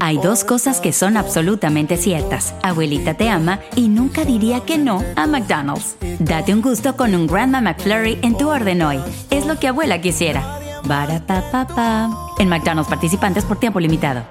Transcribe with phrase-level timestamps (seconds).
[0.00, 2.54] Hay dos cosas que son absolutamente ciertas.
[2.62, 5.96] Abuelita te ama y nunca diría que no a McDonald's.
[6.18, 9.00] Date un gusto con un Grandma McFlurry en tu orden hoy.
[9.30, 10.58] Es lo que abuela quisiera.
[10.84, 11.42] Barata
[12.38, 14.24] En McDonald's participantes por tiempo limitado.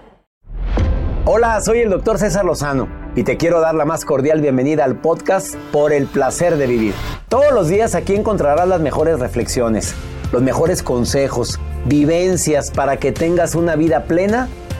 [1.25, 4.97] Hola, soy el doctor César Lozano y te quiero dar la más cordial bienvenida al
[5.01, 6.93] podcast Por el placer de vivir.
[7.29, 9.95] Todos los días aquí encontrarás las mejores reflexiones,
[10.31, 14.49] los mejores consejos, vivencias para que tengas una vida plena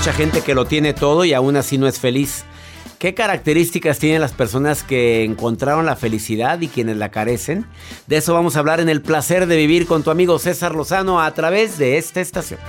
[0.00, 2.44] Mucha gente que lo tiene todo y aún así no es feliz.
[2.98, 7.66] ¿Qué características tienen las personas que encontraron la felicidad y quienes la carecen?
[8.06, 11.20] De eso vamos a hablar en el placer de vivir con tu amigo César Lozano
[11.20, 12.60] a través de esta estación.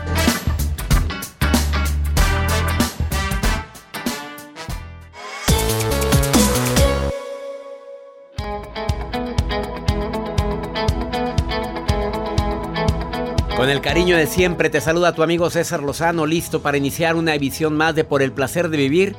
[13.72, 17.78] El cariño de siempre te saluda tu amigo César Lozano, listo para iniciar una edición
[17.78, 19.16] más de Por el placer de vivir,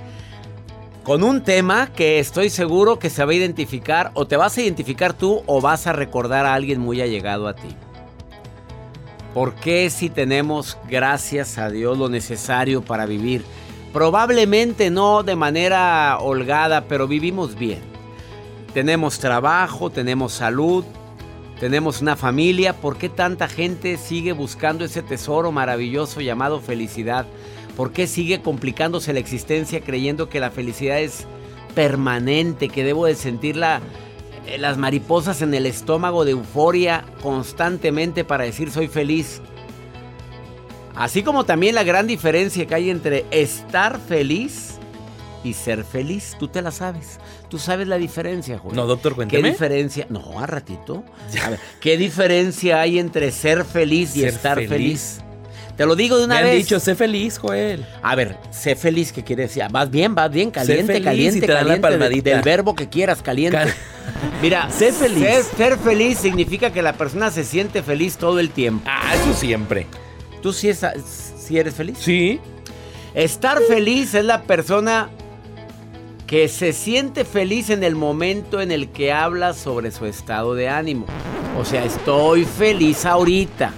[1.05, 4.61] con un tema que estoy seguro que se va a identificar o te vas a
[4.61, 7.75] identificar tú o vas a recordar a alguien muy allegado a ti.
[9.33, 13.45] ¿Por qué si tenemos, gracias a Dios, lo necesario para vivir?
[13.91, 17.81] Probablemente no de manera holgada, pero vivimos bien.
[18.75, 20.85] Tenemos trabajo, tenemos salud,
[21.63, 27.25] tenemos una familia, ¿por qué tanta gente sigue buscando ese tesoro maravilloso llamado felicidad?
[27.77, 31.25] ¿Por qué sigue complicándose la existencia creyendo que la felicidad es
[31.77, 38.43] permanente, que debo de sentir eh, las mariposas en el estómago de euforia constantemente para
[38.43, 39.41] decir soy feliz?
[40.97, 44.72] Así como también la gran diferencia que hay entre estar feliz
[45.45, 47.19] y ser feliz, tú te la sabes.
[47.49, 48.77] Tú sabes la diferencia, Joel.
[48.77, 49.43] No, doctor, cuénteme.
[49.43, 50.07] ¿Qué diferencia?
[50.09, 51.05] No, a ratito.
[51.45, 55.21] A ver, ¿qué diferencia hay entre ser feliz y estar feliz?
[55.77, 56.53] Te lo digo de una Me vez.
[56.53, 57.87] Han dicho, sé feliz, Joel.
[58.03, 59.65] A ver, sé feliz, ¿qué quiere decir?
[59.71, 62.31] Vas bien, vas bien, caliente, caliente, caliente.
[62.31, 63.73] del verbo que quieras, caliente.
[64.43, 65.47] Mira, sé feliz.
[65.57, 68.85] Ser, feliz significa que la persona se siente feliz todo el tiempo.
[68.87, 69.87] Ah, eso siempre.
[70.43, 70.71] ¿Tú sí,
[71.05, 71.99] sí eres feliz?
[71.99, 72.41] Sí.
[73.15, 75.11] Estar feliz es la persona
[76.33, 80.67] que se siente feliz en el momento en el que habla sobre su estado de
[80.67, 81.05] ánimo.
[81.59, 83.71] O sea, estoy feliz ahorita.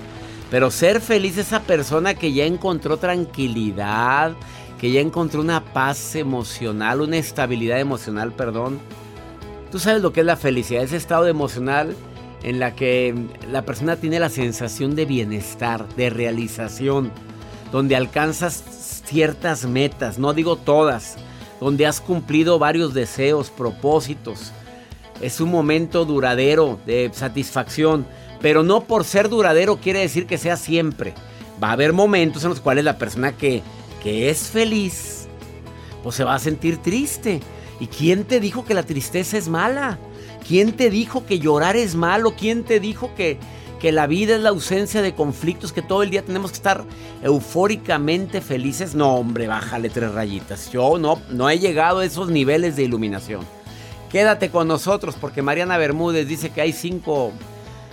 [0.52, 4.34] Pero ser feliz es esa persona que ya encontró tranquilidad,
[4.78, 8.78] que ya encontró una paz emocional, una estabilidad emocional, perdón.
[9.72, 11.96] Tú sabes lo que es la felicidad, ese estado emocional
[12.44, 13.16] en la que
[13.50, 17.10] la persona tiene la sensación de bienestar, de realización,
[17.72, 18.62] donde alcanzas
[19.04, 21.16] ciertas metas, no digo todas,
[21.60, 24.52] donde has cumplido varios deseos, propósitos.
[25.20, 28.06] Es un momento duradero de satisfacción,
[28.40, 31.14] pero no por ser duradero quiere decir que sea siempre.
[31.62, 33.62] Va a haber momentos en los cuales la persona que,
[34.02, 35.28] que es feliz,
[36.02, 37.40] pues se va a sentir triste.
[37.80, 39.98] ¿Y quién te dijo que la tristeza es mala?
[40.46, 42.34] ¿Quién te dijo que llorar es malo?
[42.36, 43.38] ¿Quién te dijo que,
[43.84, 46.86] que la vida es la ausencia de conflictos, que todo el día tenemos que estar
[47.22, 48.94] eufóricamente felices.
[48.94, 50.72] No, hombre, bájale tres rayitas.
[50.72, 53.42] Yo no, no he llegado a esos niveles de iluminación.
[54.10, 57.32] Quédate con nosotros porque Mariana Bermúdez dice que hay cinco,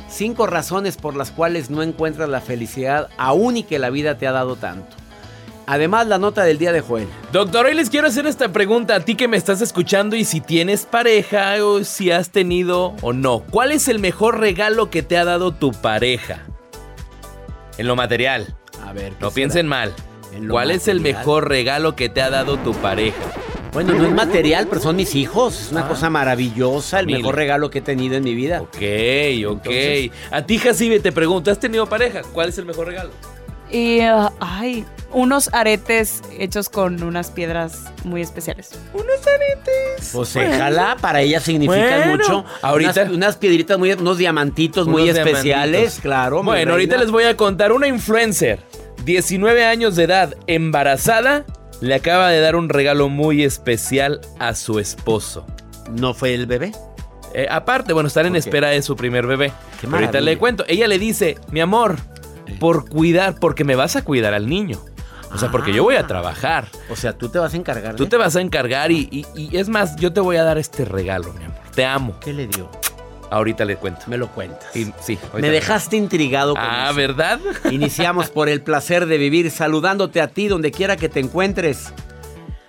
[0.10, 4.28] cinco razones por las cuales no encuentras la felicidad aún y que la vida te
[4.28, 4.96] ha dado tanto.
[5.68, 7.08] Además, la nota del día de Joel.
[7.32, 10.42] Doctor, hoy les quiero hacer esta pregunta a ti que me estás escuchando y si
[10.42, 13.44] tienes pareja o si has tenido o no.
[13.50, 16.46] ¿Cuál es el mejor regalo que te ha dado tu pareja?
[17.78, 18.56] En lo material.
[18.86, 19.14] A ver.
[19.22, 19.94] No piensen mal.
[20.50, 23.18] ¿Cuál es el mejor regalo que te ha dado tu pareja?
[23.74, 25.62] Bueno, no es material, pero son mis hijos.
[25.68, 25.88] Es una Ah.
[25.88, 27.18] cosa maravillosa, el Mil.
[27.18, 28.62] mejor regalo que he tenido en mi vida.
[28.62, 28.78] Ok,
[29.48, 29.68] ok.
[30.32, 32.22] A ti, Jacibe, te pregunto, ¿has tenido pareja?
[32.34, 33.12] ¿Cuál es el mejor regalo?
[33.72, 38.72] Y, ah, ay, unos aretes hechos con unas piedras muy especiales.
[38.94, 40.10] Unos aretes.
[40.14, 42.46] Pues déjala, para ella significan Bueno, mucho.
[42.62, 46.00] ahorita- Unas, unas piedritas muy, unos diamantitos muy Unos especiales, diamantitos.
[46.02, 46.44] claro.
[46.44, 47.72] Bueno, ahorita les voy a contar.
[47.72, 48.60] Una influencer,
[49.06, 51.46] 19 años de edad, embarazada,
[51.82, 55.46] le acaba de dar un regalo muy especial a su esposo.
[55.92, 56.72] ¿No fue el bebé?
[57.34, 59.52] Eh, aparte, bueno, están en espera de su primer bebé.
[59.80, 60.64] Qué Ahorita le cuento.
[60.68, 61.96] Ella le dice, mi amor,
[62.60, 64.80] por cuidar, porque me vas a cuidar al niño.
[65.34, 66.08] O sea, porque yo voy a Ah.
[66.08, 66.68] trabajar.
[66.90, 69.58] O sea, tú te vas a encargar Tú te vas a encargar y, y- y
[69.58, 71.58] es más, yo te voy a dar este regalo, mi amor.
[71.74, 72.20] Te amo.
[72.20, 72.70] ¿Qué le dio?
[73.30, 74.02] Ahorita le cuento.
[74.08, 74.76] Me lo cuentas.
[74.76, 76.96] Y- sí, Me dejaste intrigado con Ah, eso.
[76.96, 77.40] ¿verdad?
[77.72, 81.94] Iniciamos por el placer de vivir saludándote a ti donde quiera que te encuentres.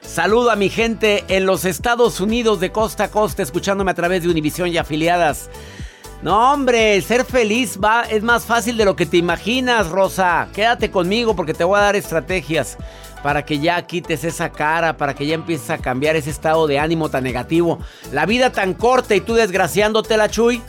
[0.01, 4.23] Saludo a mi gente en los Estados Unidos de costa a costa, escuchándome a través
[4.23, 5.51] de Univisión y afiliadas.
[6.23, 10.49] No, hombre, ser feliz va, es más fácil de lo que te imaginas, Rosa.
[10.55, 12.79] Quédate conmigo porque te voy a dar estrategias
[13.25, 16.79] para que ya quites esa cara, para que ya empieces a cambiar ese estado de
[16.79, 17.81] ánimo tan negativo.
[18.13, 20.63] La vida tan corta y tú desgraciándote la Chuy.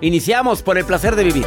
[0.00, 1.46] Iniciamos por el placer de vivir.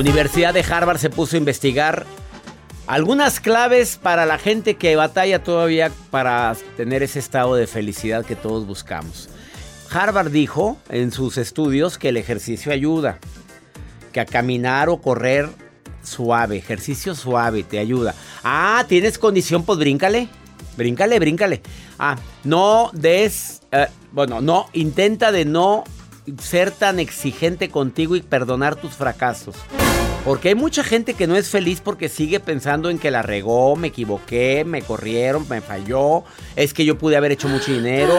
[0.00, 2.06] Universidad de Harvard se puso a investigar
[2.86, 8.34] algunas claves para la gente que batalla todavía para tener ese estado de felicidad que
[8.34, 9.28] todos buscamos.
[9.90, 13.18] Harvard dijo en sus estudios que el ejercicio ayuda,
[14.10, 15.50] que a caminar o correr
[16.02, 18.14] suave, ejercicio suave te ayuda.
[18.42, 19.64] Ah, ¿tienes condición?
[19.64, 20.28] Pues bríncale,
[20.78, 21.60] bríncale, bríncale.
[21.98, 25.84] Ah, no des, eh, bueno, no, intenta de no
[26.40, 29.56] ser tan exigente contigo y perdonar tus fracasos.
[30.24, 33.74] Porque hay mucha gente que no es feliz porque sigue pensando en que la regó,
[33.74, 36.24] me equivoqué, me corrieron, me falló,
[36.56, 38.14] es que yo pude haber hecho mucho dinero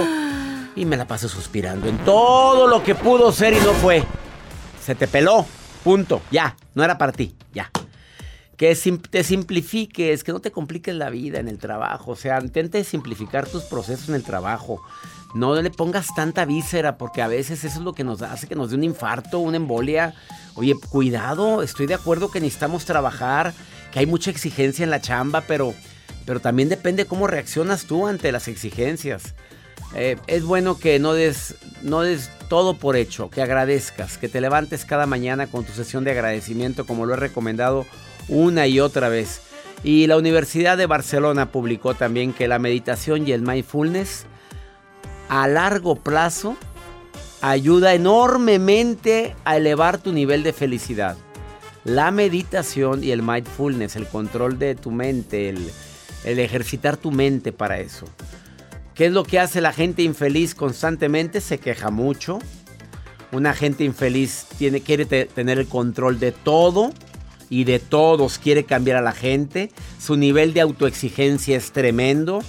[0.75, 4.03] y me la paso suspirando en todo lo que pudo ser y no fue.
[4.83, 5.45] Se te peló,
[5.83, 7.69] punto, ya, no era para ti, ya.
[8.61, 8.75] Que
[9.09, 13.47] te simplifiques, que no te compliques la vida en el trabajo, o sea, intente simplificar
[13.47, 14.83] tus procesos en el trabajo.
[15.33, 18.53] No le pongas tanta víscera porque a veces eso es lo que nos hace que
[18.53, 20.13] nos dé un infarto, una embolia.
[20.53, 23.55] Oye, cuidado, estoy de acuerdo que necesitamos trabajar,
[23.91, 25.73] que hay mucha exigencia en la chamba, pero,
[26.27, 29.33] pero también depende cómo reaccionas tú ante las exigencias.
[29.95, 34.39] Eh, es bueno que no des, no des todo por hecho, que agradezcas, que te
[34.39, 37.87] levantes cada mañana con tu sesión de agradecimiento, como lo he recomendado
[38.31, 39.41] una y otra vez.
[39.83, 44.25] Y la Universidad de Barcelona publicó también que la meditación y el mindfulness
[45.29, 46.55] a largo plazo
[47.41, 51.17] ayuda enormemente a elevar tu nivel de felicidad.
[51.83, 55.71] La meditación y el mindfulness, el control de tu mente, el,
[56.23, 58.05] ejercitar tu mente para eso.
[58.93, 61.41] ¿Qué es lo que hace la gente infeliz constantemente?
[61.41, 62.37] Se queja mucho.
[63.31, 66.91] Una gente infeliz tiene, quiere te- tener el control de todo.
[67.51, 69.69] Y de todos quiere cambiar a la gente.
[69.99, 72.41] Su nivel de autoexigencia es tremendo.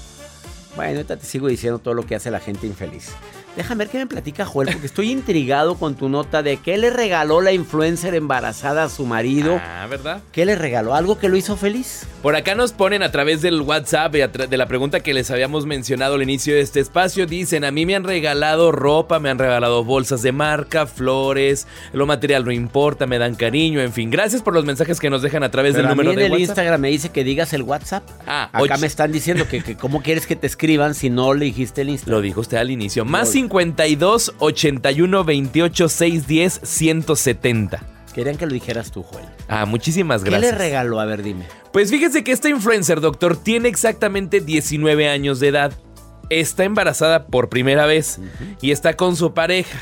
[0.76, 3.11] Bueno, ahorita te sigo diciendo todo lo que hace la gente infeliz.
[3.56, 6.88] Déjame ver qué me platica Joel, porque estoy intrigado con tu nota de qué le
[6.88, 9.61] regaló la influencer embarazada a su marido.
[9.62, 10.23] Ah, ¿verdad?
[10.32, 10.94] ¿Qué le regaló?
[10.94, 12.06] ¿Algo que lo hizo feliz?
[12.23, 15.30] Por acá nos ponen a través del WhatsApp y tra- de la pregunta que les
[15.30, 17.26] habíamos mencionado al inicio de este espacio.
[17.26, 22.06] Dicen, a mí me han regalado ropa, me han regalado bolsas de marca, flores, lo
[22.06, 24.11] material no importa, me dan cariño, en fin.
[24.11, 26.16] Gracias por los mensajes que nos dejan a través Pero del a mí número en
[26.16, 26.49] de el WhatsApp.
[26.49, 28.02] Instagram me dice que digas el WhatsApp.
[28.26, 31.44] Ah, Acá me están diciendo que, que cómo quieres que te escriban si no le
[31.44, 32.16] dijiste el Instagram.
[32.18, 33.04] Lo dijo usted al inicio.
[33.04, 37.87] Más 52 81 28 610 170.
[38.14, 39.25] Querían que lo dijeras tú, Joel.
[39.49, 40.52] Ah, muchísimas ¿Qué gracias.
[40.52, 41.00] le regaló?
[41.00, 41.46] A ver, dime.
[41.72, 45.72] Pues fíjese que esta influencer, doctor, tiene exactamente 19 años de edad.
[46.28, 48.20] Está embarazada por primera vez
[48.61, 49.78] y está con su pareja.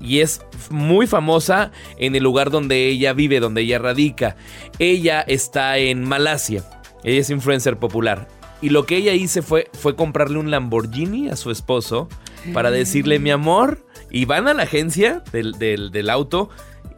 [0.00, 0.40] Y es
[0.70, 4.36] muy famosa en el lugar donde ella vive, donde ella radica.
[4.78, 6.64] Ella está en Malasia.
[7.04, 8.28] Ella es influencer popular.
[8.62, 12.08] Y lo que ella hizo fue, fue comprarle un Lamborghini a su esposo
[12.52, 13.84] para decirle, mi amor.
[14.10, 16.48] Y van a la agencia del, del- del auto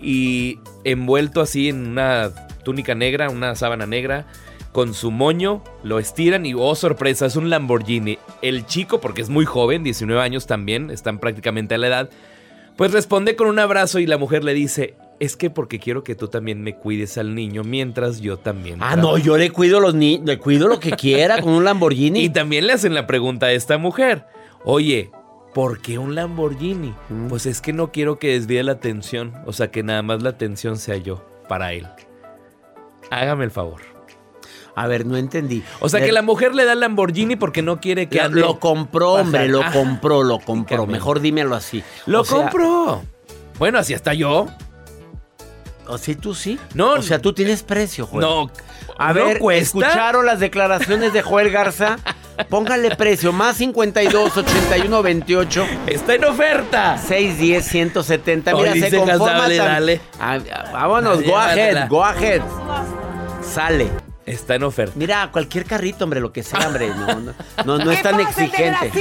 [0.00, 2.30] y envuelto así en una
[2.64, 4.26] túnica negra, una sábana negra,
[4.72, 8.18] con su moño, lo estiran y, oh sorpresa, es un Lamborghini.
[8.42, 12.10] El chico, porque es muy joven, 19 años también, están prácticamente a la edad,
[12.76, 16.14] pues responde con un abrazo y la mujer le dice, es que porque quiero que
[16.14, 18.76] tú también me cuides al niño mientras yo también.
[18.80, 19.18] Ah, trabajo".
[19.18, 22.20] no, yo le cuido los ni le cuido lo que quiera con un Lamborghini.
[22.24, 24.24] Y también le hacen la pregunta a esta mujer,
[24.64, 25.10] oye,
[25.54, 26.94] ¿por qué un Lamborghini?
[27.08, 27.28] Mm.
[27.28, 30.30] Pues es que no quiero que desvíe la atención, o sea, que nada más la
[30.30, 31.86] atención sea yo para él.
[33.10, 33.80] Hágame el favor.
[34.76, 35.64] A ver, no entendí.
[35.80, 38.24] O sea, Le- que la mujer le da el Lamborghini porque no quiere que lo,
[38.24, 39.72] ande- lo compró, hombre, lo Ajá.
[39.72, 40.86] compró, lo compró.
[40.86, 41.82] Mejor dímelo así.
[42.06, 43.02] Lo O sea, compró.
[43.58, 44.46] Bueno, así hasta yo.
[45.88, 46.58] ¿O sí, tú sí?
[46.74, 48.20] No, O sea, tú tienes precio, Joel.
[48.24, 48.50] No.
[49.00, 49.62] A ¿no ver, cuesta?
[49.62, 51.98] ¿escucharon las declaraciones de Joel Garza?
[52.50, 56.98] Póngale precio, más 52, 81, 28, Está en oferta.
[56.98, 58.54] 610, 170.
[58.54, 60.00] Mira, se conforma dale, dale.
[60.20, 61.80] Ah, ah, vámonos, go Llévatela.
[61.80, 62.42] ahead, go ahead.
[63.42, 64.09] Sale.
[64.26, 64.92] Está en oferta.
[64.96, 66.88] Mira, cualquier carrito, hombre, lo que sea, hombre.
[66.88, 67.32] No, no,
[67.64, 68.92] no, no es tan exigente.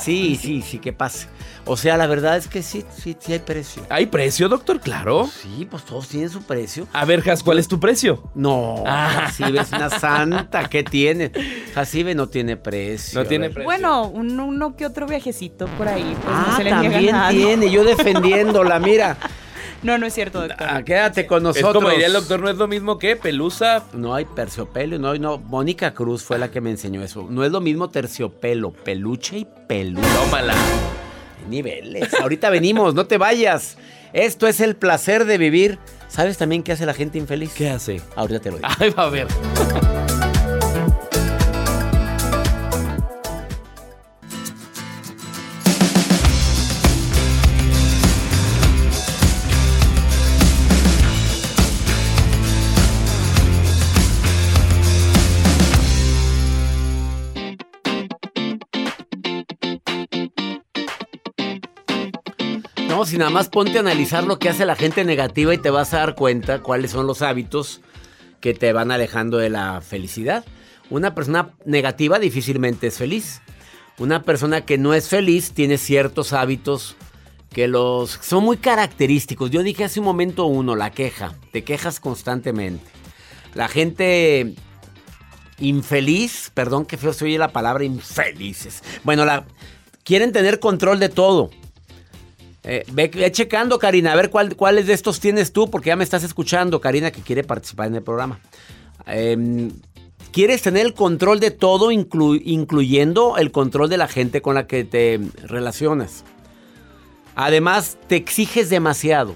[0.00, 1.26] Sí, sí, sí, que pase.
[1.64, 3.82] O sea, la verdad es que sí, sí, sí hay precio.
[3.90, 4.80] ¿Hay precio, doctor?
[4.80, 5.26] Claro.
[5.26, 6.86] Sí, pues todos tienen su precio.
[6.92, 8.22] A ver, Has, ¿cuál es tu precio?
[8.34, 9.24] No, Ah.
[9.26, 10.68] Jacibe es una santa.
[10.68, 11.30] ¿Qué tiene?
[11.74, 13.20] Jacibe no tiene precio.
[13.20, 13.64] No tiene precio.
[13.64, 16.16] Bueno, un- uno que otro viajecito por ahí.
[16.22, 17.30] Pues no Ah, se le niega también nada.
[17.30, 17.70] tiene.
[17.70, 19.16] Yo defendiéndola, mira.
[19.82, 20.66] No, no es cierto, doctor.
[20.68, 21.74] Ah, quédate con Es nosotros.
[21.74, 23.84] como diría el doctor, no es lo mismo que pelusa.
[23.92, 25.38] No hay terciopelo, no, no.
[25.38, 27.26] Mónica Cruz fue la que me enseñó eso.
[27.30, 30.08] No es lo mismo terciopelo, peluche y peluche.
[30.16, 30.54] Tómala.
[30.54, 32.12] Hay niveles.
[32.20, 33.78] Ahorita venimos, no te vayas.
[34.12, 35.78] Esto es el placer de vivir.
[36.08, 37.52] ¿Sabes también qué hace la gente infeliz?
[37.54, 38.00] ¿Qué hace?
[38.16, 38.68] Ahorita te lo digo.
[38.80, 39.28] Ay, va a ver.
[63.08, 65.94] Si nada más ponte a analizar lo que hace la gente negativa y te vas
[65.94, 67.80] a dar cuenta cuáles son los hábitos
[68.42, 70.44] que te van alejando de la felicidad.
[70.90, 73.40] Una persona negativa difícilmente es feliz.
[73.96, 76.96] Una persona que no es feliz tiene ciertos hábitos
[77.50, 79.50] que los son muy característicos.
[79.50, 81.32] Yo dije hace un momento uno, la queja.
[81.50, 82.90] Te quejas constantemente.
[83.54, 84.54] La gente
[85.60, 88.82] infeliz, perdón que feo se oye la palabra infelices.
[89.02, 89.46] Bueno, la
[90.04, 91.48] quieren tener control de todo.
[92.70, 95.96] Eh, ve, ve checando, Karina, a ver cuál, cuáles de estos tienes tú, porque ya
[95.96, 98.38] me estás escuchando, Karina, que quiere participar en el programa.
[99.06, 99.70] Em,
[100.30, 104.66] Quieres tener el control de todo, inclu- incluyendo el control de la gente con la
[104.66, 106.22] que te relacionas.
[107.34, 109.34] Además, te exiges demasiado.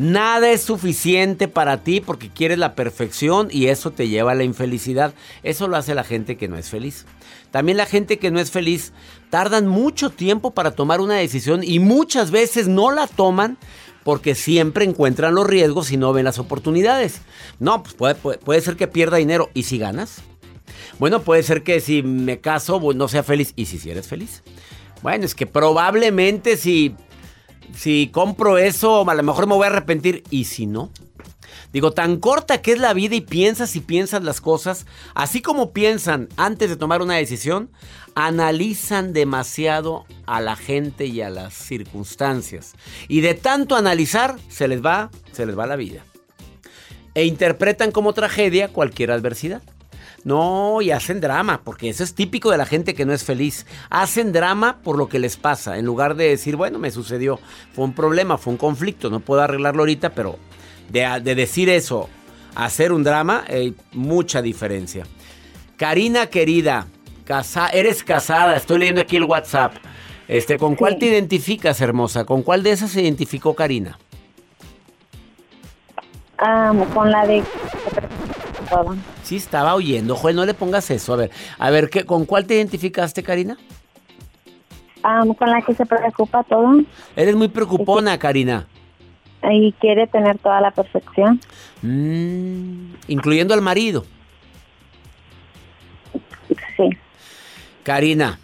[0.00, 4.44] Nada es suficiente para ti porque quieres la perfección y eso te lleva a la
[4.44, 5.12] infelicidad.
[5.42, 7.04] Eso lo hace la gente que no es feliz.
[7.50, 8.94] También la gente que no es feliz
[9.28, 13.58] tardan mucho tiempo para tomar una decisión y muchas veces no la toman
[14.02, 17.20] porque siempre encuentran los riesgos y no ven las oportunidades.
[17.58, 19.50] No, pues puede, puede- ser que pierda dinero.
[19.52, 20.22] ¿Y si ganas?
[20.98, 23.52] Bueno, puede ser que si me caso no sea feliz.
[23.54, 24.42] ¿Y si sí eres feliz?
[25.02, 26.94] Bueno, es que probablemente si,
[27.74, 30.22] si compro eso, a lo mejor me voy a arrepentir.
[30.30, 30.90] ¿Y si no?
[31.72, 35.72] Digo, tan corta que es la vida y piensas y piensas las cosas, así como
[35.72, 37.70] piensan antes de tomar una decisión,
[38.16, 42.74] analizan demasiado a la gente y a las circunstancias.
[43.06, 46.04] Y de tanto analizar, se les va, se les va la vida.
[47.14, 49.62] e interpretan como tragedia cualquier adversidad.
[50.24, 53.66] No, y hacen drama, porque eso es típico de la gente que no es feliz.
[53.88, 57.38] Hacen drama por lo que les pasa, en lugar de decir, bueno, me sucedió,
[57.72, 60.38] fue un problema, fue un conflicto, no puedo arreglarlo ahorita, pero
[60.90, 62.08] de, decir eso,
[62.54, 65.06] hacer un drama, hay mucha diferencia.
[65.76, 66.86] Karina querida,
[67.72, 69.74] eres casada, estoy leyendo aquí el WhatsApp.
[70.28, 72.24] Este, ¿Con cuál te identificas, hermosa?
[72.24, 73.98] ¿Con cuál de esas se identificó Karina?
[76.94, 77.42] con la de...
[79.22, 80.16] Sí, estaba oyendo.
[80.16, 81.14] Joel, no le pongas eso.
[81.14, 83.56] A ver, a ver, ¿qué, ¿con cuál te identificaste, Karina?
[85.02, 86.82] con la que se preocupa todo.
[87.16, 88.66] Eres muy preocupona, Karina.
[89.50, 91.40] Y quiere tener toda la perfección.
[91.82, 94.04] Mm, incluyendo al marido.
[96.76, 96.90] Sí.
[97.82, 98.38] Karina,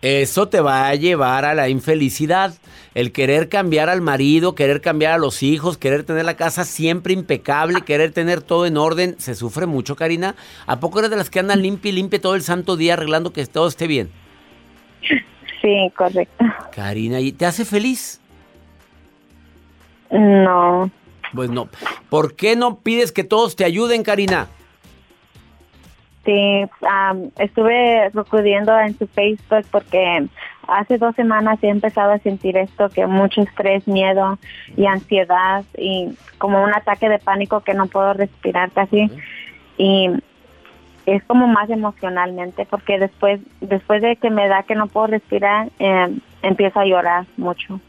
[0.00, 2.54] eso te va a llevar a la infelicidad.
[2.96, 7.12] El querer cambiar al marido, querer cambiar a los hijos, querer tener la casa siempre
[7.12, 10.34] impecable, querer tener todo en orden, se sufre mucho, Karina.
[10.66, 13.34] ¿A poco eres de las que andan limpia y limpia todo el santo día arreglando
[13.34, 14.08] que todo esté bien?
[15.60, 16.42] Sí, correcto.
[16.74, 18.18] Karina, ¿y te hace feliz?
[20.10, 20.90] No.
[21.34, 21.68] Pues no.
[22.08, 24.48] ¿Por qué no pides que todos te ayuden, Karina?
[26.24, 26.64] Sí,
[27.38, 30.26] estuve acudiendo en su Facebook porque
[30.66, 34.38] hace dos semanas he empezado a sentir esto, que mucho estrés, miedo
[34.76, 39.10] y ansiedad y como un ataque de pánico que no puedo respirar casi.
[39.78, 40.10] Y
[41.06, 45.68] es como más emocionalmente porque después, después de que me da que no puedo respirar,
[45.78, 47.80] eh, empiezo a llorar mucho.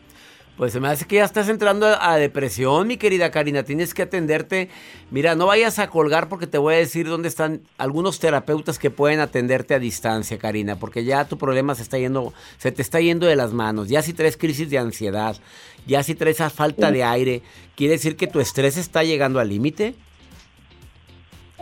[0.57, 3.61] Pues se me hace que ya estás entrando a depresión, mi querida Karina.
[3.61, 4.69] Tienes que atenderte.
[5.11, 8.89] Mira, no vayas a colgar porque te voy a decir dónde están algunos terapeutas que
[8.89, 12.99] pueden atenderte a distancia, Karina, porque ya tu problema se está yendo, se te está
[12.99, 13.87] yendo de las manos.
[13.87, 15.37] Ya si traes crisis de ansiedad,
[15.85, 17.43] ya si traes esa falta de aire,
[17.75, 19.93] quiere decir que tu estrés está llegando al límite.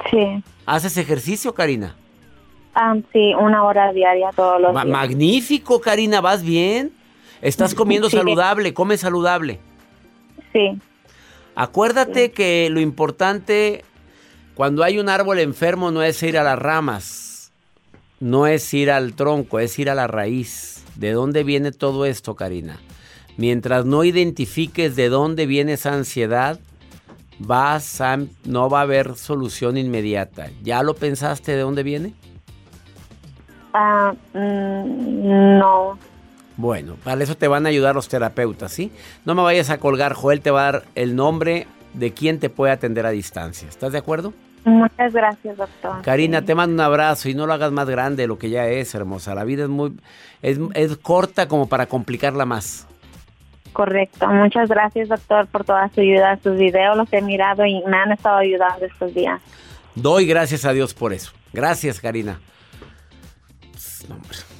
[0.09, 0.41] Sí.
[0.65, 1.97] ¿Haces ejercicio, Karina?
[2.73, 4.85] Ah, sí, una hora diaria todos los días.
[4.85, 6.93] Magnífico, Karina, ¿vas bien?
[7.41, 9.59] Estás comiendo saludable, come saludable.
[10.53, 10.79] Sí.
[11.55, 13.83] Acuérdate que lo importante
[14.55, 17.51] cuando hay un árbol enfermo no es ir a las ramas,
[18.19, 20.83] no es ir al tronco, es ir a la raíz.
[20.95, 22.79] ¿De dónde viene todo esto, Karina?
[23.35, 26.57] Mientras no identifiques de dónde viene esa ansiedad,
[27.37, 28.01] vas
[28.45, 30.49] no va a haber solución inmediata.
[30.63, 32.13] ¿Ya lo pensaste de dónde viene?
[33.73, 35.99] Ah, mm, no.
[36.57, 38.91] Bueno, para eso te van a ayudar los terapeutas, ¿sí?
[39.25, 42.49] No me vayas a colgar, Joel te va a dar el nombre de quien te
[42.49, 43.67] puede atender a distancia.
[43.67, 44.33] ¿Estás de acuerdo?
[44.63, 46.01] Muchas gracias, doctor.
[46.01, 48.67] Karina, te mando un abrazo y no lo hagas más grande de lo que ya
[48.67, 49.35] es, hermosa.
[49.35, 49.93] La vida es muy
[50.41, 52.87] es, es corta como para complicarla más.
[53.73, 54.27] Correcto.
[54.27, 56.39] Muchas gracias, doctor, por toda su ayuda.
[56.41, 59.41] Sus videos los he mirado y me han estado ayudando estos días.
[59.93, 61.31] Doy gracias a Dios por eso.
[61.53, 62.39] Gracias, Karina.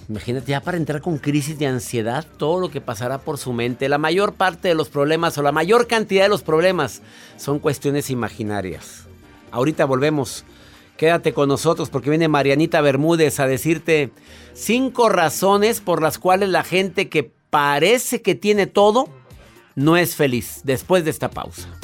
[0.08, 3.90] Imagínate ya para entrar con crisis de ansiedad, todo lo que pasará por su mente.
[3.90, 7.02] La mayor parte de los problemas o la mayor cantidad de los problemas
[7.38, 9.08] son cuestiones imaginarias.
[9.52, 10.46] Ahorita volvemos.
[10.98, 14.12] Quédate con nosotros porque viene Marianita Bermúdez a decirte
[14.54, 19.10] cinco razones por las cuales la gente que parece que tiene todo
[19.76, 21.75] no es feliz después de esta pausa.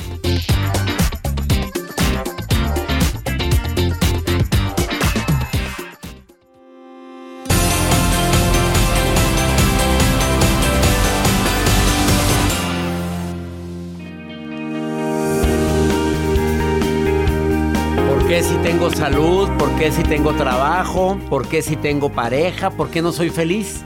[18.32, 19.50] Qué si tengo salud?
[19.60, 21.20] ¿Por qué si tengo trabajo?
[21.30, 22.70] ¿Por qué si tengo pareja?
[22.70, 23.82] ¿Por qué no soy feliz?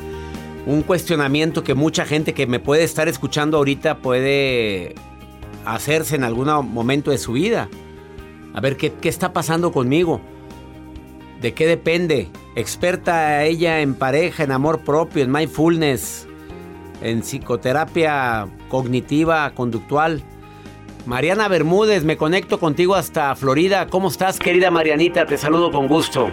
[0.68, 4.94] Un cuestionamiento que mucha gente que me puede estar escuchando ahorita puede
[5.66, 7.70] hacerse en algún momento de su vida.
[8.54, 10.22] A ver qué, qué está pasando conmigo.
[11.42, 12.30] ¿De qué depende?
[12.56, 16.28] Experta ella en pareja, en amor propio, en mindfulness,
[17.02, 20.22] en psicoterapia cognitiva, conductual.
[21.06, 23.88] Mariana Bermúdez, me conecto contigo hasta Florida.
[23.88, 25.26] ¿Cómo estás, querida Marianita?
[25.28, 26.32] Te saludo con gusto.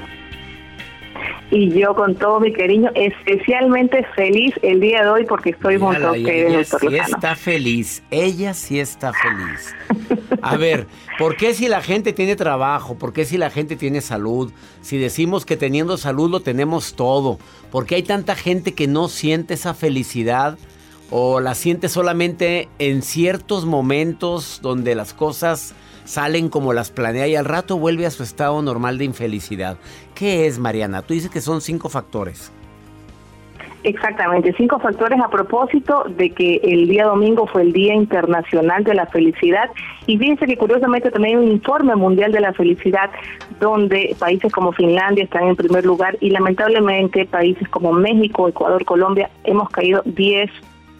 [1.50, 5.96] Y yo con todo mi cariño, especialmente feliz el día de hoy porque estoy muy
[5.96, 9.74] Ella sí está feliz, ella sí está feliz.
[10.42, 10.86] A ver,
[11.18, 12.96] ¿por qué si la gente tiene trabajo?
[12.96, 14.50] ¿Por qué si la gente tiene salud?
[14.80, 17.38] Si decimos que teniendo salud lo tenemos todo.
[17.70, 20.56] ¿Por qué hay tanta gente que no siente esa felicidad?
[21.12, 27.36] O la siente solamente en ciertos momentos donde las cosas salen como las planea y
[27.36, 29.76] al rato vuelve a su estado normal de infelicidad.
[30.14, 31.02] ¿Qué es, Mariana?
[31.02, 32.50] Tú dices que son cinco factores.
[33.84, 38.94] Exactamente, cinco factores a propósito de que el día domingo fue el Día Internacional de
[38.94, 39.70] la Felicidad
[40.06, 43.10] y fíjense que curiosamente también hay un informe mundial de la felicidad
[43.60, 49.30] donde países como Finlandia están en primer lugar y lamentablemente países como México, Ecuador, Colombia
[49.42, 50.48] hemos caído 10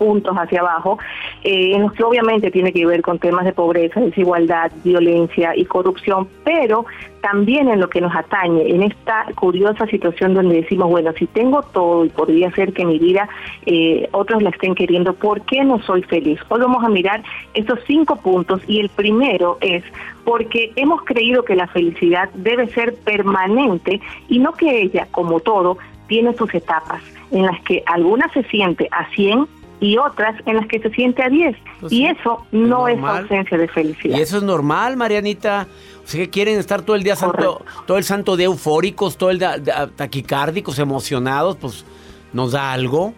[0.02, 0.98] puntos hacia abajo,
[1.44, 5.64] eh, en los que obviamente tiene que ver con temas de pobreza, desigualdad, violencia y
[5.64, 6.86] corrupción, pero
[7.20, 11.62] también en lo que nos atañe, en esta curiosa situación donde decimos, bueno, si tengo
[11.62, 13.28] todo y podría ser que mi vida
[13.64, 16.40] eh, otros la estén queriendo, ¿por qué no soy feliz?
[16.48, 17.22] Hoy vamos a mirar
[17.54, 19.84] esos cinco puntos y el primero es
[20.24, 25.78] porque hemos creído que la felicidad debe ser permanente y no que ella, como todo,
[26.08, 29.46] tiene sus etapas en las que alguna se siente a 100
[29.82, 31.56] y otras en las que se siente a 10.
[31.80, 34.16] Pues y eso no es ausencia de felicidad.
[34.16, 35.66] Y eso es normal, Marianita.
[36.04, 39.30] O sea, que quieren estar todo el día santo, todo el santo día eufóricos, todo
[39.30, 41.84] el día de- taquicárdicos, emocionados, pues
[42.32, 43.12] nos da algo.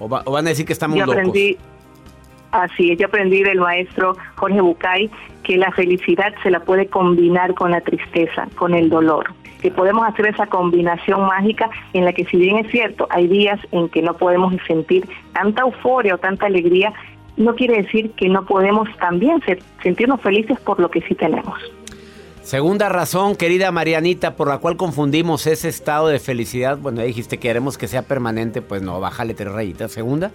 [0.00, 1.32] O, va- o van a decir que estamos yo locos.
[2.50, 5.10] así es, yo aprendí del maestro Jorge Bucay
[5.44, 10.06] que la felicidad se la puede combinar con la tristeza, con el dolor que podemos
[10.06, 14.02] hacer esa combinación mágica en la que si bien es cierto, hay días en que
[14.02, 16.92] no podemos sentir tanta euforia o tanta alegría,
[17.36, 19.40] no quiere decir que no podemos también
[19.82, 21.58] sentirnos felices por lo que sí tenemos.
[22.42, 26.78] Segunda razón, querida Marianita, por la cual confundimos ese estado de felicidad.
[26.78, 29.92] Bueno, dijiste que queremos que sea permanente, pues no, bájale tres rayitas.
[29.92, 30.32] Segunda.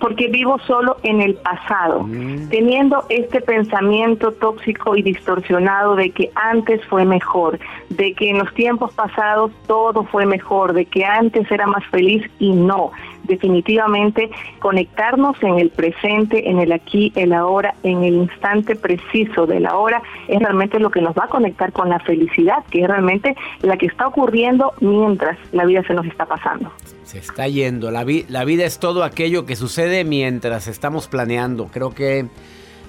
[0.00, 2.06] Porque vivo solo en el pasado,
[2.48, 7.58] teniendo este pensamiento tóxico y distorsionado de que antes fue mejor,
[7.90, 12.28] de que en los tiempos pasados todo fue mejor, de que antes era más feliz
[12.38, 12.92] y no.
[13.30, 19.60] Definitivamente conectarnos en el presente, en el aquí, el ahora, en el instante preciso de
[19.60, 22.88] la hora, es realmente lo que nos va a conectar con la felicidad, que es
[22.88, 26.72] realmente la que está ocurriendo mientras la vida se nos está pasando.
[27.04, 27.90] Se está yendo.
[27.90, 31.68] La, vi- la vida es todo aquello que sucede mientras estamos planeando.
[31.72, 32.26] Creo que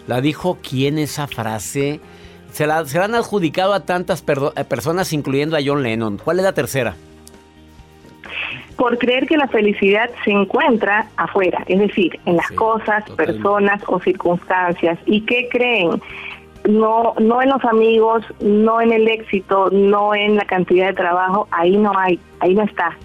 [0.07, 1.99] la dijo quién esa frase.
[2.51, 6.17] Se la, se la han adjudicado a tantas personas, incluyendo a John Lennon.
[6.17, 6.95] ¿Cuál es la tercera?
[8.77, 13.99] Por creer que la felicidad se encuentra afuera, es decir, en las cosas, personas o
[13.99, 14.97] circunstancias.
[15.05, 16.01] ¿Y qué creen?
[16.67, 21.47] No, no en los amigos, no en el éxito, no en la cantidad de trabajo,
[21.51, 22.97] ahí no hay, ahí no está.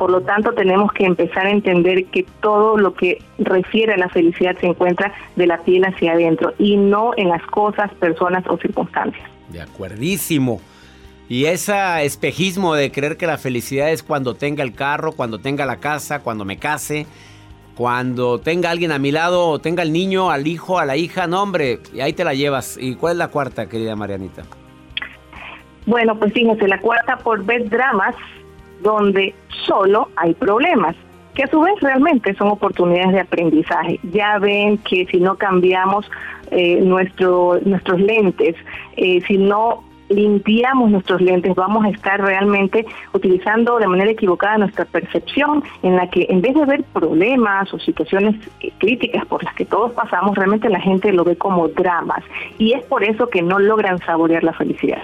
[0.00, 4.08] Por lo tanto, tenemos que empezar a entender que todo lo que refiere a la
[4.08, 8.56] felicidad se encuentra de la piel hacia adentro y no en las cosas, personas o
[8.56, 9.28] circunstancias.
[9.50, 10.60] De acuerdísimo.
[11.30, 15.64] Y ese espejismo de creer que la felicidad es cuando tenga el carro, cuando tenga
[15.64, 17.06] la casa, cuando me case,
[17.76, 21.28] cuando tenga alguien a mi lado, tenga el niño, al hijo, a la hija.
[21.28, 22.76] No, hombre, y ahí te la llevas.
[22.80, 24.42] ¿Y cuál es la cuarta, querida Marianita?
[25.86, 28.16] Bueno, pues fíjense, la cuarta por ver dramas
[28.82, 29.32] donde
[29.68, 30.96] solo hay problemas,
[31.34, 34.00] que a su vez realmente son oportunidades de aprendizaje.
[34.12, 36.10] Ya ven que si no cambiamos
[36.50, 38.56] eh, nuestro, nuestros lentes,
[38.96, 44.84] eh, si no limpiamos nuestros lentes, vamos a estar realmente utilizando de manera equivocada nuestra
[44.84, 49.54] percepción, en la que en vez de ver problemas o situaciones eh, críticas por las
[49.54, 52.22] que todos pasamos, realmente la gente lo ve como dramas.
[52.58, 55.02] Y es por eso que no logran saborear la felicidad.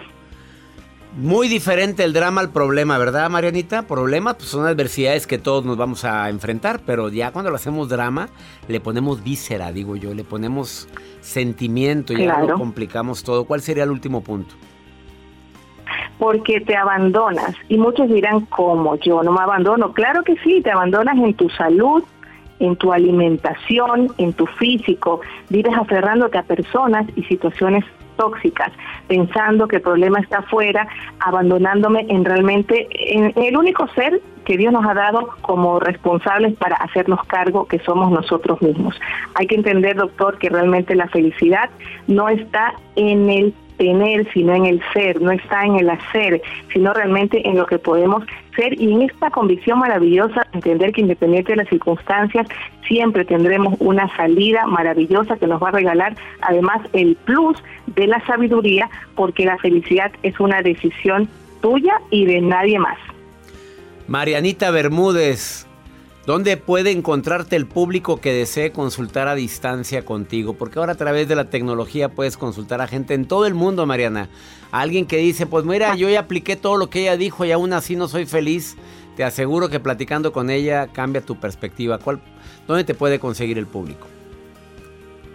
[1.16, 3.87] Muy diferente el drama al problema, ¿verdad, Marianita?
[3.87, 7.88] Problemas pues, son adversidades que todos nos vamos a enfrentar, pero ya cuando lo hacemos
[7.88, 8.29] drama,
[8.69, 10.88] le ponemos víscera, digo yo, le ponemos
[11.23, 13.47] sentimiento y ya lo complicamos todo.
[13.47, 14.57] ¿Cuál sería el último punto?
[16.18, 17.55] Porque te abandonas.
[17.68, 18.96] Y muchos dirán, ¿cómo?
[18.96, 19.92] Yo no me abandono.
[19.92, 22.02] Claro que sí, te abandonas en tu salud,
[22.59, 25.20] en tu alimentación, en tu físico.
[25.50, 27.85] Vives aferrándote a personas y situaciones
[28.16, 28.72] tóxicas,
[29.09, 30.88] pensando que el problema está afuera,
[31.20, 36.76] abandonándome en realmente en el único ser que Dios nos ha dado como responsables para
[36.76, 38.98] hacernos cargo que somos nosotros mismos.
[39.35, 41.68] Hay que entender, doctor, que realmente la felicidad
[42.07, 46.93] no está en el tener, sino en el ser, no está en el hacer, sino
[46.93, 51.57] realmente en lo que podemos ser y en esta convicción maravillosa, entender que independiente de
[51.57, 52.47] las circunstancias,
[52.87, 58.25] siempre tendremos una salida maravillosa que nos va a regalar además el plus de la
[58.27, 61.29] sabiduría, porque la felicidad es una decisión
[61.61, 62.99] tuya y de nadie más.
[64.09, 65.67] Marianita Bermúdez,
[66.27, 70.55] ¿dónde puede encontrarte el público que desee consultar a distancia contigo?
[70.55, 73.87] Porque ahora a través de la tecnología puedes consultar a gente en todo el mundo,
[73.87, 74.29] Mariana.
[74.73, 77.73] Alguien que dice, pues mira, yo ya apliqué todo lo que ella dijo y aún
[77.73, 78.77] así no soy feliz.
[79.17, 81.99] Te aseguro que platicando con ella cambia tu perspectiva.
[81.99, 82.21] ¿Cuál,
[82.67, 84.07] ¿Dónde te puede conseguir el público?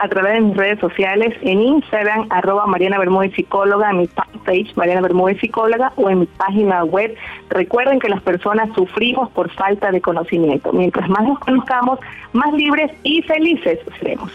[0.01, 4.75] A través de mis redes sociales, en Instagram, arroba Mariana Bermúdez Psicóloga, en mi fanpage
[4.75, 7.15] Mariana Bermúdez Psicóloga o en mi página web.
[7.49, 10.73] Recuerden que las personas sufrimos por falta de conocimiento.
[10.73, 11.99] Mientras más nos conozcamos,
[12.33, 14.31] más libres y felices seremos.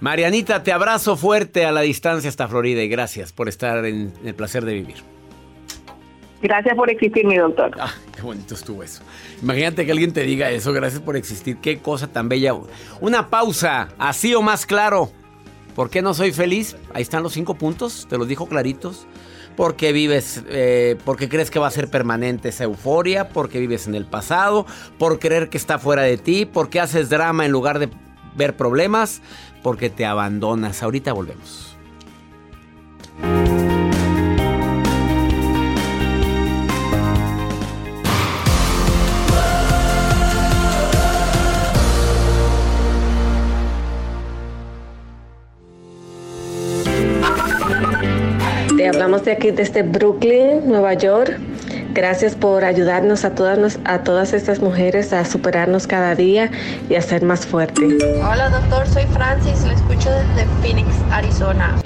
[0.00, 4.34] Marianita, te abrazo fuerte a la distancia hasta Florida y gracias por estar en el
[4.34, 5.17] placer de vivir.
[6.40, 7.72] Gracias por existir, mi doctor.
[7.80, 9.02] Ah, qué bonito estuvo eso.
[9.42, 11.56] Imagínate que alguien te diga eso, gracias por existir.
[11.58, 12.54] Qué cosa tan bella.
[13.00, 15.10] Una pausa, así o más claro.
[15.74, 16.76] ¿Por qué no soy feliz?
[16.92, 19.06] Ahí están los cinco puntos, te los dijo claritos.
[19.56, 23.96] Porque vives, eh, porque crees que va a ser permanente esa euforia, porque vives en
[23.96, 24.66] el pasado,
[24.98, 27.88] por creer que está fuera de ti, porque haces drama en lugar de
[28.36, 29.20] ver problemas,
[29.64, 30.84] porque te abandonas.
[30.84, 31.77] Ahorita volvemos.
[49.18, 51.38] Hablamos de aquí desde Brooklyn, Nueva York.
[51.92, 56.50] Gracias por ayudarnos a todas, a todas estas mujeres a superarnos cada día
[56.88, 57.94] y a ser más fuertes.
[58.02, 61.76] Hola doctor, soy Francis, le escucho desde Phoenix, Arizona.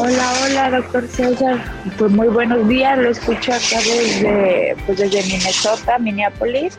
[0.00, 1.64] Hola, hola doctor César,
[1.96, 6.78] pues muy buenos días, lo escucho acá desde, pues desde Minnesota, Minneapolis.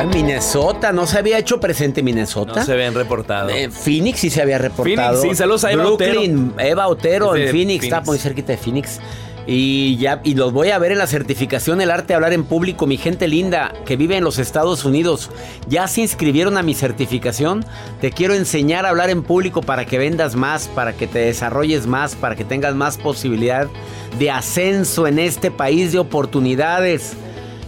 [0.00, 2.60] En Minnesota, ¿no se había hecho presente Minnesota?
[2.60, 3.50] No se habían reportado.
[3.50, 5.18] Eh, Phoenix sí se había reportado.
[5.20, 7.84] Phoenix, sí, saludos a Eva Brooklyn, Eva Otero en Phoenix, Phoenix.
[7.84, 9.00] está muy cerquita de Phoenix.
[9.50, 12.44] Y ya, y los voy a ver en la certificación El Arte de Hablar en
[12.44, 15.30] Público, mi gente linda que vive en los Estados Unidos.
[15.66, 17.64] ¿Ya se inscribieron a mi certificación?
[18.02, 21.86] Te quiero enseñar a hablar en público para que vendas más, para que te desarrolles
[21.86, 23.68] más, para que tengas más posibilidad
[24.18, 27.14] de ascenso en este país de oportunidades.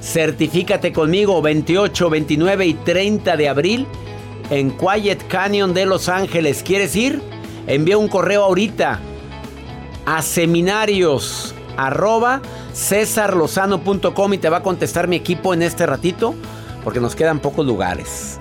[0.02, 3.86] Certifícate conmigo 28, 29 y 30 de abril
[4.50, 6.62] en Quiet Canyon de Los Ángeles.
[6.62, 7.22] ¿Quieres ir?
[7.66, 9.00] Envía un correo ahorita
[10.04, 11.54] a seminarios
[11.86, 12.40] arroba
[12.74, 16.34] cesarlozano.com y te va a contestar mi equipo en este ratito
[16.84, 18.38] porque nos quedan pocos lugares.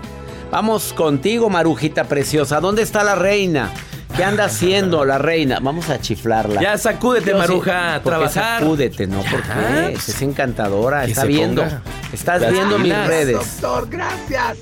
[0.51, 2.59] Vamos contigo, Marujita preciosa.
[2.59, 3.71] ¿Dónde está la reina?
[4.15, 5.59] ¿Qué anda haciendo la reina?
[5.61, 6.61] Vamos a chiflarla.
[6.61, 8.59] Ya, sacúdete, Yo Maruja, a ¿Por qué trabajar.
[8.59, 9.21] Sacúdete, ¿no?
[9.29, 11.05] Porque es encantadora.
[11.05, 11.61] Está viendo.
[11.61, 13.61] ponga Estás las viendo mis redes.
[13.61, 14.57] Doctor, gracias.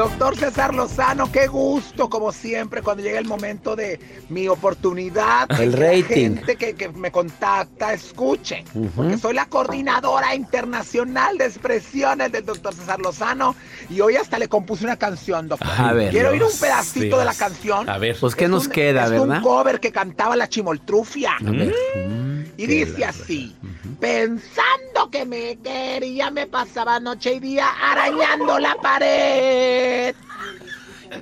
[0.00, 5.46] Doctor César Lozano, qué gusto, como siempre, cuando llega el momento de mi oportunidad.
[5.50, 6.14] El que la rating.
[6.36, 8.64] gente que, que me contacta, escuche.
[8.96, 13.54] Porque soy la coordinadora internacional de expresiones del doctor César Lozano.
[13.90, 15.68] Y hoy hasta le compuse una canción, doctor.
[15.76, 16.12] A ver.
[16.12, 17.86] Quiero oír un Dios, pedacito de la canción.
[17.90, 18.16] A ver.
[18.18, 19.36] Pues, ¿qué Es nos un- queda, es verdad?
[19.36, 21.32] un cover que cantaba la chimoltrufia.
[21.46, 21.74] A ver.
[22.08, 23.54] Mm, Y qué dice la- así,
[24.00, 24.79] pensando
[25.10, 30.14] que me quería, me pasaba noche y día arañando la pared.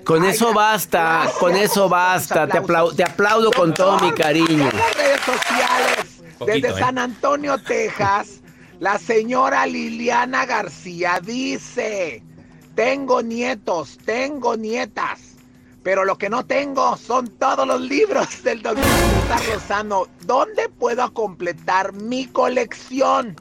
[0.05, 1.39] Con Ay, eso basta, Gracias.
[1.39, 2.47] con eso basta.
[2.47, 4.69] Te, aplau- te aplaudo con todo mi cariño.
[4.69, 6.85] En las redes sociales, Poquito, desde ¿eh?
[6.85, 8.41] San Antonio, Texas,
[8.81, 12.23] la señora Liliana García dice,
[12.75, 15.21] tengo nietos, tengo nietas,
[15.83, 18.85] pero lo que no tengo son todos los libros del doctor
[19.53, 20.07] Lozano.
[20.27, 23.37] ¿Dónde puedo completar mi colección?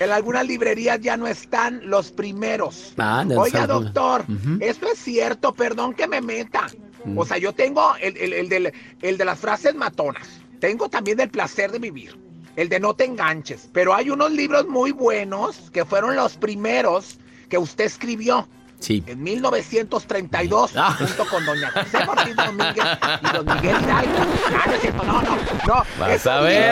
[0.00, 2.94] En algunas librerías ya no están los primeros.
[2.98, 3.72] Ah, no, Oiga, sabe.
[3.72, 4.24] doctor,
[4.60, 6.66] esto es cierto, perdón que me meta.
[7.04, 7.18] Mm.
[7.18, 10.28] O sea, yo tengo el, el- el del- el de las frases matonas.
[10.60, 12.18] Tengo también del placer de vivir.
[12.56, 13.68] El de no te enganches.
[13.72, 17.18] Pero hay unos libros muy buenos que fueron los primeros
[17.48, 18.48] que usted escribió.
[18.80, 19.02] Sí.
[19.06, 20.94] En 1932, Ah.
[20.98, 22.84] junto con doña José Ortiz Domínguez
[23.22, 24.18] y don Miguel Hidalgo.
[24.54, 25.36] Ah, no no, no,
[25.66, 25.82] no.
[25.98, 26.70] Vas a ver.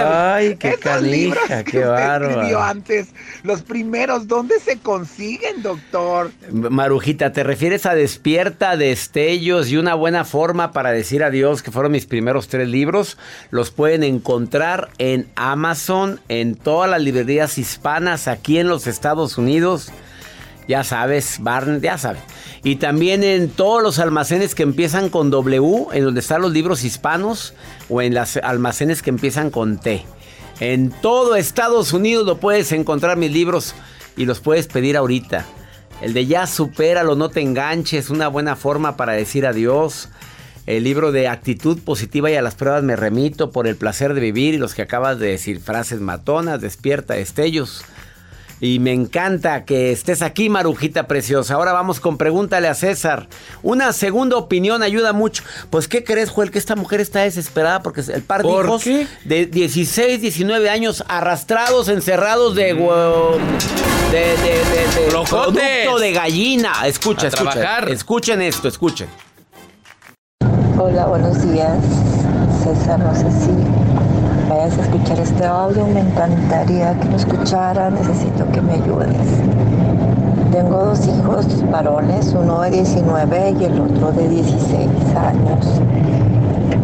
[1.03, 2.63] libros- Ay, qué que qué bárbaro.
[2.63, 3.09] antes,
[3.43, 6.31] los primeros, ¿dónde se consiguen, doctor?
[6.51, 11.93] Marujita, ¿te refieres a Despierta, Destellos y una buena forma para decir adiós, que fueron
[11.93, 13.19] mis primeros tres libros?
[13.51, 19.91] Los pueden encontrar en Amazon, en todas las librerías hispanas aquí en los Estados Unidos.
[20.69, 22.23] Ya sabes, Barnes, ya sabes.
[22.65, 26.83] Y también en todos los almacenes que empiezan con W, en donde están los libros
[26.83, 27.55] hispanos,
[27.89, 30.05] o en las almacenes que empiezan con T.
[30.59, 33.75] En todo Estados Unidos lo puedes encontrar mis libros
[34.17, 35.45] y los puedes pedir ahorita.
[36.01, 40.09] El de Ya supéralo, no te enganches, una buena forma para decir adiós.
[40.67, 44.21] El libro de actitud positiva y a las pruebas me remito por el placer de
[44.21, 47.85] vivir y los que acabas de decir, frases matonas, despierta, destellos.
[48.59, 51.55] Y me encanta que estés aquí, Marujita preciosa.
[51.55, 53.29] Ahora vamos con pregúntale a César.
[53.63, 55.43] Una segunda opinión ayuda mucho.
[55.69, 56.51] Pues, ¿qué crees, Joel?
[56.51, 59.07] Que esta mujer está desesperada porque el par de ¿Por hijos qué?
[59.25, 62.75] de 16, 19 años arrastrados, encerrados de...
[62.75, 63.39] hue-
[64.11, 66.87] de, de, de, de producto de gallina.
[66.87, 67.51] Escucha, A escucha.
[67.53, 67.91] trabajar.
[67.91, 69.09] Escuchen esto, escuchen.
[70.79, 71.77] Hola, buenos días.
[72.63, 73.51] César, no sé si
[74.65, 75.87] escuchar este audio.
[75.87, 77.91] Me encantaría que lo escuchara.
[77.91, 79.43] Necesito que me ayudes.
[80.53, 85.81] Tengo dos hijos varones, uno de 19 y el otro de 16 años.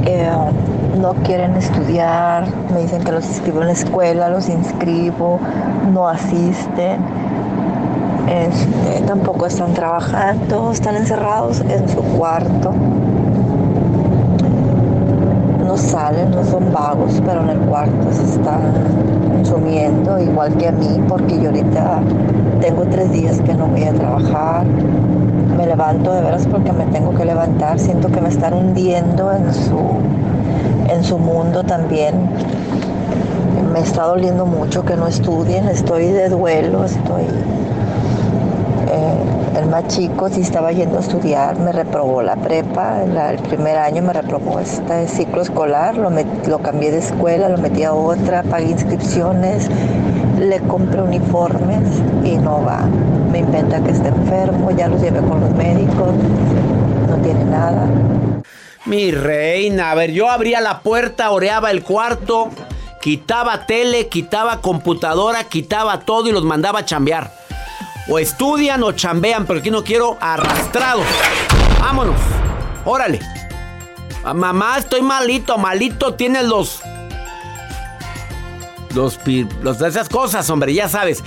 [0.04, 0.30] Eh,
[1.00, 5.40] no quieren estudiar, me dicen que los inscribo en la escuela, los inscribo,
[5.92, 7.00] no asisten.
[8.28, 12.72] Este, tampoco están trabajando, están encerrados en su cuarto
[15.72, 18.60] no salen, no son vagos, pero en el cuarto se están
[19.26, 22.00] consumiendo, igual que a mí, porque yo ahorita
[22.60, 24.66] tengo tres días que no voy a trabajar.
[25.56, 29.54] Me levanto de veras porque me tengo que levantar, siento que me están hundiendo en
[29.54, 32.28] su, en su mundo también.
[33.72, 37.24] Me está doliendo mucho que no estudien, estoy de duelo, estoy
[39.56, 44.02] el más chico sí estaba yendo a estudiar, me reprobó la prepa, el primer año
[44.02, 48.70] me reprobó este ciclo escolar, lo, lo cambié de escuela, lo metí a otra, pagué
[48.70, 49.68] inscripciones,
[50.38, 51.88] le compré uniformes
[52.24, 52.80] y no va.
[53.30, 56.14] Me inventa que está enfermo, ya los llevé con los médicos,
[57.08, 57.88] no tiene nada.
[58.86, 62.48] Mi reina, a ver, yo abría la puerta, oreaba el cuarto,
[63.00, 67.41] quitaba tele, quitaba computadora, quitaba todo y los mandaba a chambear.
[68.08, 71.06] O estudian o chambean, pero aquí no quiero arrastrados.
[71.80, 72.20] Vámonos,
[72.84, 73.20] órale.
[74.34, 76.80] Mamá, estoy malito, malito, tienes los...
[78.94, 79.18] Los,
[79.62, 81.24] los esas cosas, hombre, ya sabes.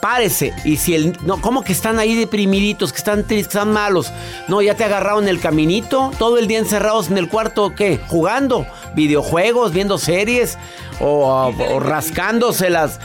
[0.00, 0.54] Párese.
[0.64, 1.18] Y si el.
[1.26, 4.12] No, ¿cómo que están ahí deprimiditos, que están tristes, que están malos?
[4.46, 7.98] No, ya te agarraron el caminito, todo el día encerrados en el cuarto, ¿qué?
[8.06, 10.56] Jugando, videojuegos, viendo series
[11.00, 13.00] o, o rascándose las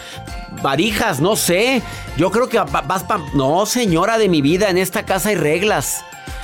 [0.61, 1.81] varijas, no sé.
[2.17, 3.19] Yo creo que va- vas pa.
[3.33, 6.03] No, señora de mi vida, en esta casa hay reglas.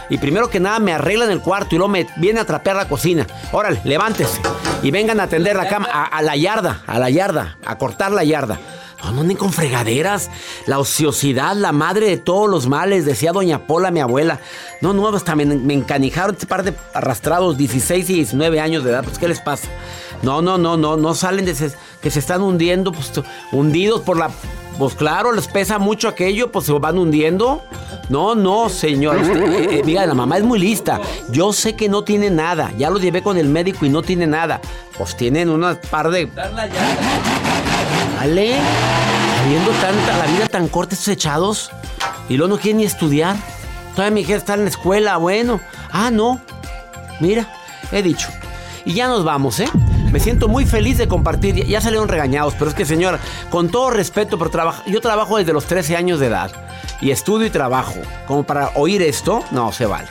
[0.09, 2.87] Y primero que nada me arreglan el cuarto y luego me viene a trapear la
[2.87, 3.25] cocina.
[3.51, 4.39] Órale, levántese.
[4.83, 8.23] Y vengan a atender la cama, a la yarda, a la yarda, a cortar la
[8.23, 8.59] yarda.
[9.05, 10.31] No, no anden con fregaderas.
[10.65, 14.39] La ociosidad, la madre de todos los males, decía doña Pola, mi abuela.
[14.81, 19.03] No, no, hasta me, encanijaron este par de arrastrados, 16 y 19 años de edad.
[19.03, 19.67] Pues, ¿qué les pasa?
[20.23, 23.11] No, no, no, no, no salen de ese- que se están hundiendo, pues,
[23.51, 24.31] hundidos por la...
[24.77, 27.63] Pues claro, les pesa mucho aquello, pues se van hundiendo.
[28.09, 29.15] No, no, señor.
[29.17, 30.99] Usted, eh, mira, la mamá es muy lista.
[31.29, 32.73] Yo sé que no tiene nada.
[32.77, 34.59] Ya lo llevé con el médico y no tiene nada.
[34.97, 36.27] Pues tienen una par de...
[38.25, 38.55] Vale.
[39.47, 41.69] Viendo tanta, la vida tan corta estos echados.
[42.27, 43.35] Y luego no quieren ni estudiar.
[43.91, 45.61] Todavía mi hija está en la escuela, bueno.
[45.91, 46.41] Ah, no.
[47.19, 47.47] Mira,
[47.91, 48.29] he dicho.
[48.83, 49.69] Y ya nos vamos, ¿eh?
[50.11, 51.67] Me siento muy feliz de compartir.
[51.67, 53.19] Ya salieron regañados, pero es que, señora,
[53.51, 56.51] con todo respeto, pero trabajo, yo trabajo desde los 13 años de edad.
[57.01, 57.93] Y estudio y trabajo.
[58.25, 60.07] Como para oír esto, no se vale.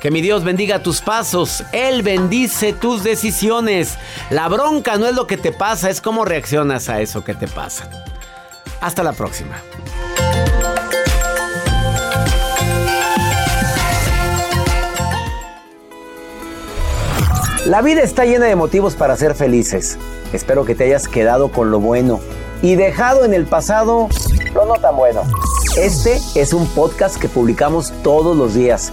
[0.00, 1.64] Que mi Dios bendiga tus pasos.
[1.72, 3.98] Él bendice tus decisiones.
[4.30, 7.48] La bronca no es lo que te pasa, es cómo reaccionas a eso que te
[7.48, 7.88] pasa.
[8.80, 9.60] Hasta la próxima.
[17.66, 19.98] La vida está llena de motivos para ser felices.
[20.32, 22.20] Espero que te hayas quedado con lo bueno
[22.62, 24.08] y dejado en el pasado
[24.54, 25.22] lo no tan bueno.
[25.76, 28.92] Este es un podcast que publicamos todos los días,